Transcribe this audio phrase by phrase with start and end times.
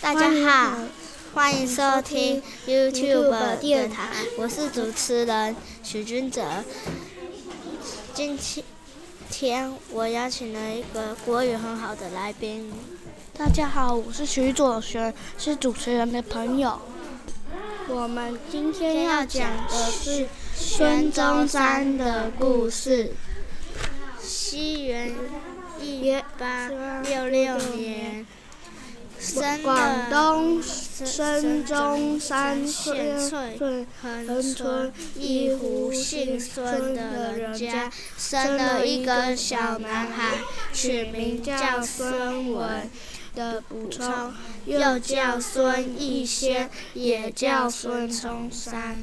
[0.00, 0.78] 大家好，
[1.34, 6.42] 欢迎收听 YouTube 电台，我是主持人许君哲。
[8.14, 8.38] 今
[9.30, 12.72] 天我邀请了一个国语很好的来宾。
[13.36, 16.80] 大家好，我是徐左璇，是主持人的朋友。
[17.88, 23.12] 我们今天要讲的是孙中山的故事。
[24.18, 25.14] 西元
[25.78, 26.68] 一八
[27.02, 28.19] 六六年。
[29.62, 33.16] 广东孙中山县
[34.02, 40.38] 恒春一户姓孙的人家生了一个小男孩，
[40.72, 42.90] 取名叫孙文
[43.34, 44.32] 的补充，
[44.66, 48.96] 又叫孙逸仙，也叫孙中山。